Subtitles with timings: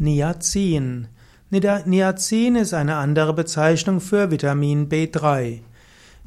[0.00, 1.08] Niacin.
[1.50, 5.58] Niacin ist eine andere Bezeichnung für Vitamin B3.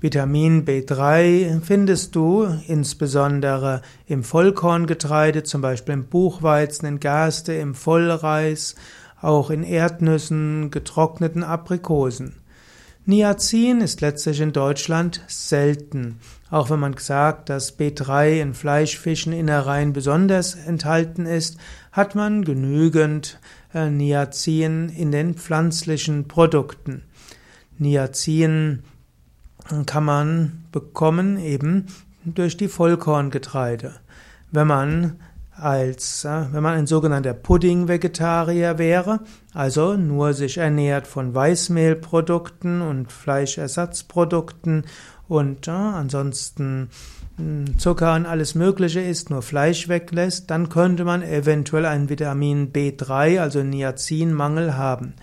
[0.00, 8.74] Vitamin B3 findest du insbesondere im Vollkorngetreide, zum Beispiel im Buchweizen, in Gerste, im Vollreis,
[9.20, 12.34] auch in Erdnüssen, getrockneten Aprikosen.
[13.06, 16.20] Niacin ist letztlich in Deutschland selten.
[16.50, 21.56] Auch wenn man sagt, dass B3 in Fleischfischen, Innereien besonders enthalten ist,
[21.92, 23.40] hat man genügend
[23.72, 27.02] äh, Niacin in den pflanzlichen Produkten.
[27.78, 28.82] Niacin
[29.86, 31.86] kann man bekommen eben
[32.24, 33.94] durch die Vollkorngetreide.
[34.52, 35.20] Wenn man
[35.60, 39.20] als äh, wenn man ein sogenannter Pudding-Vegetarier wäre,
[39.54, 44.84] also nur sich ernährt von Weißmehlprodukten und Fleischersatzprodukten
[45.28, 46.88] und äh, ansonsten
[47.36, 52.72] hm, Zucker und alles Mögliche isst, nur Fleisch weglässt, dann könnte man eventuell einen Vitamin
[52.72, 55.14] B3, also Niacinmangel haben.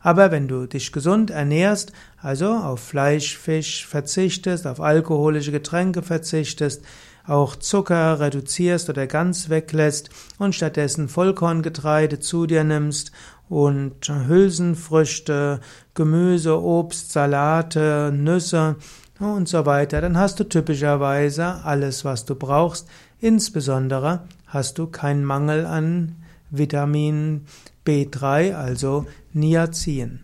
[0.00, 6.84] Aber wenn du dich gesund ernährst, also auf Fleisch, Fisch verzichtest, auf alkoholische Getränke verzichtest,
[7.26, 13.12] auch Zucker reduzierst oder ganz weglässt und stattdessen Vollkorngetreide zu dir nimmst
[13.48, 15.60] und Hülsenfrüchte,
[15.94, 18.76] Gemüse, Obst, Salate, Nüsse
[19.20, 22.88] und so weiter, dann hast du typischerweise alles, was du brauchst.
[23.20, 26.16] Insbesondere hast du keinen Mangel an
[26.50, 27.46] Vitamin
[27.86, 30.20] B3, also Niacin.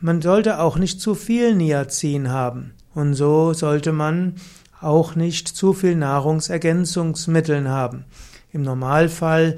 [0.00, 2.74] Man sollte auch nicht zu viel Niacin haben.
[2.94, 4.34] Und so sollte man
[4.84, 8.04] auch nicht zu viel Nahrungsergänzungsmittel haben.
[8.52, 9.56] Im Normalfall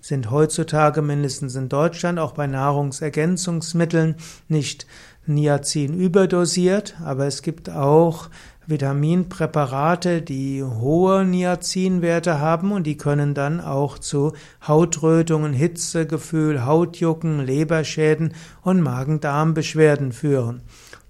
[0.00, 4.16] sind heutzutage mindestens in Deutschland auch bei Nahrungsergänzungsmitteln
[4.48, 4.86] nicht
[5.26, 8.30] Niacin überdosiert, aber es gibt auch
[8.66, 14.34] Vitaminpräparate, die hohe Niacinwerte haben und die können dann auch zu
[14.66, 20.62] Hautrötungen, Hitzegefühl, Hautjucken, Leberschäden und Magen-Darm-Beschwerden führen.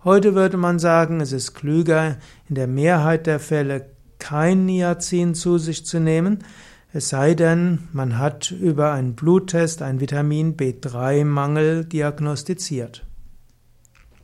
[0.09, 2.17] Heute würde man sagen, es ist klüger,
[2.49, 6.39] in der Mehrheit der Fälle kein Niacin zu sich zu nehmen,
[6.95, 13.05] es sei denn, man hat über einen Bluttest einen Vitamin B3-Mangel diagnostiziert.